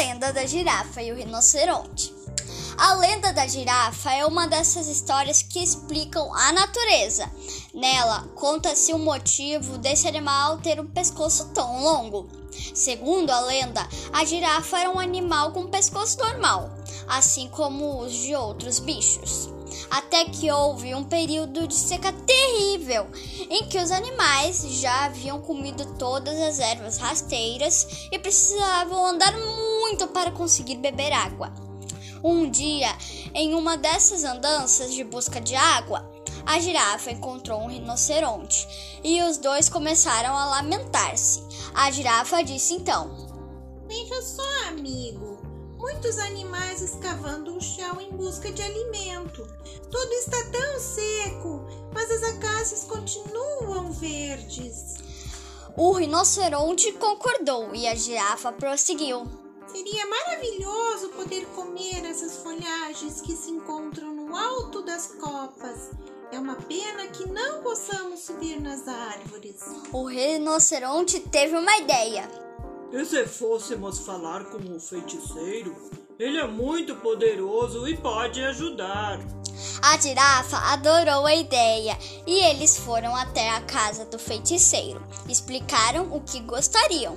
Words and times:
lenda 0.00 0.32
da 0.32 0.46
girafa 0.46 1.02
e 1.02 1.12
o 1.12 1.14
rinoceronte. 1.14 2.14
A 2.78 2.94
lenda 2.94 3.32
da 3.32 3.46
girafa 3.46 4.12
é 4.12 4.24
uma 4.24 4.46
dessas 4.48 4.88
histórias 4.88 5.42
que 5.42 5.62
explicam 5.62 6.34
a 6.34 6.52
natureza. 6.52 7.30
Nela, 7.74 8.26
conta-se 8.34 8.94
o 8.94 8.98
motivo 8.98 9.76
desse 9.76 10.08
animal 10.08 10.58
ter 10.58 10.80
um 10.80 10.86
pescoço 10.86 11.50
tão 11.54 11.82
longo. 11.82 12.28
Segundo 12.74 13.30
a 13.30 13.40
lenda, 13.40 13.86
a 14.12 14.24
girafa 14.24 14.80
era 14.80 14.90
um 14.90 14.98
animal 14.98 15.52
com 15.52 15.66
pescoço 15.66 16.18
normal, 16.18 16.70
assim 17.06 17.48
como 17.48 18.00
os 18.00 18.12
de 18.12 18.34
outros 18.34 18.78
bichos. 18.78 19.50
Até 19.90 20.24
que 20.26 20.50
houve 20.50 20.94
um 20.94 21.02
período 21.02 21.66
de 21.66 21.74
seca 21.74 22.12
terrível, 22.12 23.08
em 23.50 23.66
que 23.66 23.78
os 23.78 23.90
animais 23.90 24.62
já 24.80 25.06
haviam 25.06 25.40
comido 25.40 25.84
todas 25.98 26.40
as 26.40 26.60
ervas 26.60 26.98
rasteiras 26.98 28.08
e 28.12 28.18
precisavam 28.18 29.04
andar 29.04 29.36
muito 29.36 30.06
para 30.08 30.30
conseguir 30.30 30.76
beber 30.76 31.12
água. 31.12 31.52
Um 32.22 32.48
dia, 32.48 32.94
em 33.34 33.54
uma 33.54 33.76
dessas 33.76 34.24
andanças 34.24 34.94
de 34.94 35.02
busca 35.02 35.40
de 35.40 35.56
água, 35.56 36.08
a 36.46 36.58
girafa 36.58 37.10
encontrou 37.10 37.60
um 37.60 37.68
rinoceronte 37.68 38.68
e 39.02 39.22
os 39.22 39.38
dois 39.38 39.68
começaram 39.68 40.36
a 40.36 40.46
lamentar-se. 40.46 41.42
A 41.74 41.90
girafa 41.90 42.42
disse 42.42 42.74
então: 42.74 43.10
Veja 43.88 44.22
só, 44.22 44.68
amigo. 44.68 45.29
Muitos 45.80 46.18
animais 46.18 46.82
escavando 46.82 47.56
o 47.56 47.60
chão 47.60 47.98
em 47.98 48.10
busca 48.10 48.52
de 48.52 48.60
alimento. 48.60 49.46
Tudo 49.90 50.12
está 50.12 50.36
tão 50.52 50.78
seco, 50.78 51.64
mas 51.94 52.10
as 52.10 52.22
acácias 52.34 52.84
continuam 52.84 53.90
verdes. 53.90 54.96
O 55.74 55.92
rinoceronte 55.92 56.92
concordou 56.92 57.74
e 57.74 57.88
a 57.88 57.94
girafa 57.94 58.52
prosseguiu. 58.52 59.26
Seria 59.72 60.06
maravilhoso 60.06 61.08
poder 61.16 61.46
comer 61.54 62.04
essas 62.04 62.36
folhagens 62.36 63.22
que 63.22 63.34
se 63.34 63.50
encontram 63.50 64.12
no 64.12 64.36
alto 64.36 64.82
das 64.82 65.06
copas. 65.06 65.92
É 66.30 66.38
uma 66.38 66.56
pena 66.56 67.06
que 67.06 67.26
não 67.26 67.62
possamos 67.62 68.20
subir 68.20 68.60
nas 68.60 68.86
árvores. 68.86 69.62
O 69.90 70.04
rinoceronte 70.04 71.20
teve 71.20 71.56
uma 71.56 71.78
ideia. 71.78 72.49
E 72.92 73.04
se 73.04 73.24
fôssemos 73.24 74.00
falar 74.00 74.46
com 74.46 74.58
o 74.58 74.80
feiticeiro? 74.80 75.76
Ele 76.18 76.38
é 76.38 76.46
muito 76.46 76.96
poderoso 76.96 77.86
e 77.86 77.96
pode 77.96 78.42
ajudar. 78.42 79.20
A 79.80 79.96
girafa 79.96 80.56
adorou 80.72 81.24
a 81.24 81.34
ideia 81.34 81.96
e 82.26 82.40
eles 82.46 82.76
foram 82.76 83.14
até 83.14 83.50
a 83.50 83.60
casa 83.60 84.04
do 84.06 84.18
feiticeiro. 84.18 85.00
Explicaram 85.28 86.12
o 86.12 86.20
que 86.20 86.40
gostariam. 86.40 87.16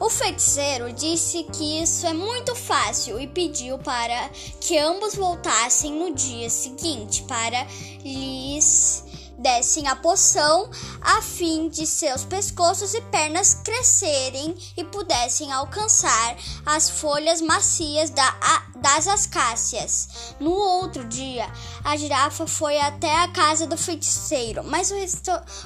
O 0.00 0.08
feiticeiro 0.08 0.92
disse 0.92 1.42
que 1.42 1.82
isso 1.82 2.06
é 2.06 2.12
muito 2.12 2.54
fácil 2.54 3.20
e 3.20 3.26
pediu 3.26 3.78
para 3.78 4.30
que 4.60 4.78
ambos 4.78 5.16
voltassem 5.16 5.90
no 5.90 6.14
dia 6.14 6.48
seguinte 6.48 7.24
para 7.24 7.66
lhes 8.04 9.04
dessem 9.38 9.86
a 9.86 9.94
poção 9.96 10.68
a 11.08 11.22
fim 11.22 11.70
de 11.70 11.86
seus 11.86 12.22
pescoços 12.22 12.92
e 12.92 13.00
pernas 13.00 13.54
crescerem 13.54 14.54
e 14.76 14.84
pudessem 14.84 15.50
alcançar 15.50 16.36
as 16.66 16.90
folhas 16.90 17.40
macias 17.40 18.10
da, 18.10 18.28
a, 18.42 18.66
das 18.76 19.08
ascácias. 19.08 20.34
No 20.38 20.52
outro 20.52 21.04
dia, 21.06 21.50
a 21.82 21.96
girafa 21.96 22.46
foi 22.46 22.78
até 22.78 23.22
a 23.22 23.28
casa 23.28 23.66
do 23.66 23.78
feiticeiro, 23.78 24.62
mas 24.62 24.90
o, 24.90 24.96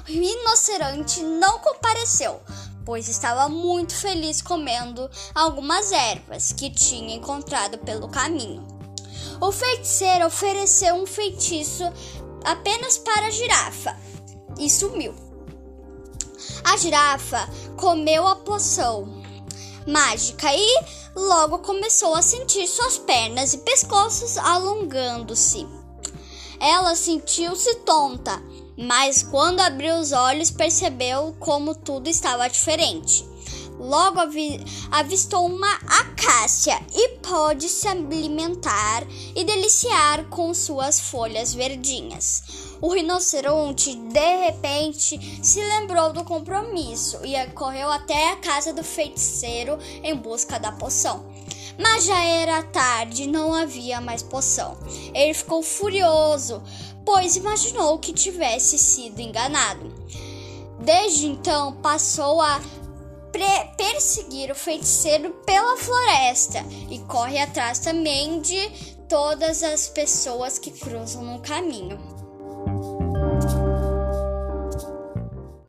rinoceronte 0.04 1.24
não 1.24 1.58
compareceu, 1.58 2.40
pois 2.84 3.08
estava 3.08 3.48
muito 3.48 3.96
feliz 3.96 4.40
comendo 4.40 5.10
algumas 5.34 5.90
ervas 5.90 6.52
que 6.52 6.70
tinha 6.70 7.16
encontrado 7.16 7.78
pelo 7.78 8.08
caminho. 8.08 8.64
O 9.40 9.50
feiticeiro 9.50 10.24
ofereceu 10.24 10.94
um 10.94 11.04
feitiço 11.04 11.82
apenas 12.44 12.96
para 12.96 13.26
a 13.26 13.30
girafa 13.30 13.96
e 14.56 14.70
sumiu. 14.70 15.31
A 16.72 16.76
girafa 16.78 17.50
comeu 17.76 18.26
a 18.26 18.34
poção 18.34 19.06
mágica 19.86 20.48
e 20.56 20.84
logo 21.14 21.58
começou 21.58 22.14
a 22.14 22.22
sentir 22.22 22.66
suas 22.66 22.96
pernas 22.96 23.52
e 23.52 23.58
pescoços 23.58 24.38
alongando-se. 24.38 25.66
Ela 26.58 26.94
sentiu-se 26.94 27.74
tonta, 27.80 28.42
mas 28.74 29.22
quando 29.22 29.60
abriu 29.60 29.96
os 29.96 30.12
olhos 30.12 30.50
percebeu 30.50 31.36
como 31.38 31.74
tudo 31.74 32.08
estava 32.08 32.48
diferente. 32.48 33.22
Logo 33.82 34.20
avistou 34.92 35.44
uma 35.44 35.74
acácia 35.88 36.80
e 36.94 37.18
pôde 37.18 37.68
se 37.68 37.88
alimentar 37.88 39.04
e 39.34 39.42
deliciar 39.42 40.28
com 40.28 40.54
suas 40.54 41.00
folhas 41.00 41.52
verdinhas. 41.52 42.44
O 42.80 42.94
rinoceronte, 42.94 43.96
de 43.96 44.36
repente, 44.44 45.18
se 45.42 45.60
lembrou 45.60 46.12
do 46.12 46.22
compromisso 46.22 47.18
e 47.24 47.34
correu 47.50 47.90
até 47.90 48.30
a 48.30 48.36
casa 48.36 48.72
do 48.72 48.84
feiticeiro 48.84 49.76
em 50.04 50.14
busca 50.14 50.60
da 50.60 50.70
poção. 50.70 51.26
Mas 51.76 52.04
já 52.04 52.22
era 52.22 52.62
tarde, 52.62 53.26
não 53.26 53.52
havia 53.52 54.00
mais 54.00 54.22
poção. 54.22 54.78
Ele 55.12 55.34
ficou 55.34 55.60
furioso, 55.60 56.62
pois 57.04 57.34
imaginou 57.34 57.98
que 57.98 58.12
tivesse 58.12 58.78
sido 58.78 59.18
enganado. 59.18 59.92
Desde 60.78 61.26
então, 61.26 61.72
passou 61.74 62.40
a 62.40 62.60
perseguir 63.76 64.50
o 64.50 64.54
feiticeiro 64.54 65.30
pela 65.46 65.76
floresta 65.76 66.64
e 66.90 66.98
corre 67.00 67.38
atrás 67.38 67.78
também 67.78 68.40
de 68.40 68.68
todas 69.08 69.62
as 69.62 69.88
pessoas 69.88 70.58
que 70.58 70.70
cruzam 70.70 71.22
no 71.22 71.40
caminho. 71.40 72.21